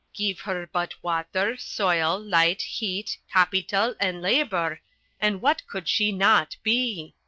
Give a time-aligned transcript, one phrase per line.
[0.15, 4.81] Give her but water, soil, light, heat, capital and labour,
[5.19, 7.13] and what could she not be!